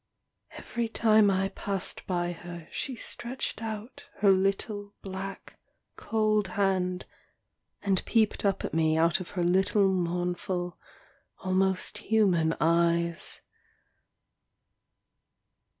[0.53, 5.59] Every time I passed by her she stretched out her little, black,
[5.95, 7.05] cold hand,
[7.83, 10.79] and peeped up at me out of her little mournful,
[11.43, 13.41] almost human eyes.